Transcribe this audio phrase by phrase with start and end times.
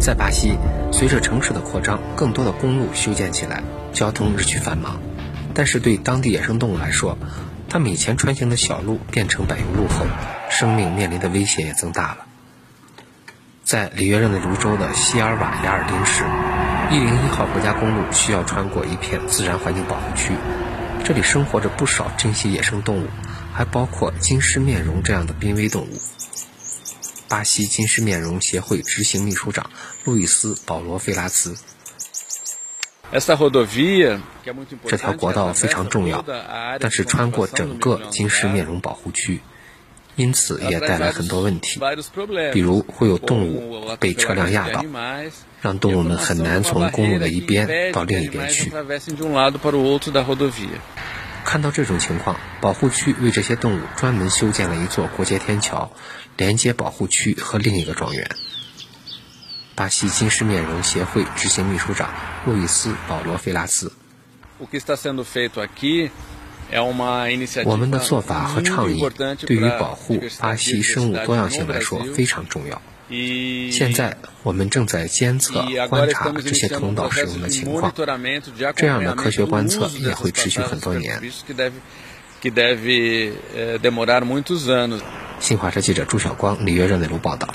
[0.00, 0.56] 在巴西，
[0.90, 4.98] 随着城市的扩张，更多的公路修建起来，交通日趋繁忙。
[5.52, 7.18] 但是对当地野生动物来说，
[7.68, 10.06] 它们以前穿行的小路变成柏油路后，
[10.48, 12.18] 生命面临的危险也增大了。
[13.62, 16.24] 在里约热内卢州的西尔瓦雅尔丁市，
[16.90, 20.32] 一零一号国家公路需要穿过一片自然环境保护区，
[21.04, 23.06] 这里生活着不少珍稀野生动物，
[23.52, 26.00] 还包括金狮面容这样的濒危动物。
[27.30, 29.70] 巴西金狮面容协会执行秘书长
[30.04, 31.56] 路易斯·保罗·费拉兹。
[34.86, 36.24] 这条国道非常重要，
[36.80, 39.40] 但是穿过整个金狮面容保护区，
[40.16, 41.80] 因此也带来很多问题，
[42.52, 44.84] 比如会有动物被车辆压倒，
[45.60, 48.72] 让动物们很难从公路的一边到另一边去。
[51.50, 55.90] 看到这种情况，保护区为这些动物专门修建了一座过街天桥，
[56.36, 58.30] 连接保护区和另一个庄园。
[59.74, 62.14] 巴西金狮面容协会执行秘书长
[62.46, 63.92] 路易斯·保罗·菲拉斯。
[67.64, 69.02] 我们的做法和倡议
[69.46, 72.80] 对于保护巴西生物多样性来说非常重要。
[73.72, 77.92] 现在我们正在监测、观察这些通道使用的情况，
[78.76, 81.20] 这样的科学观测也会持续很多年。
[85.40, 87.48] 新华社记者朱晓光，李约热内卢报道。